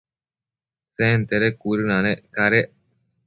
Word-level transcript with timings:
Sentede 0.95 1.47
cuëdënanec 1.59 2.19
cadec 2.35 2.67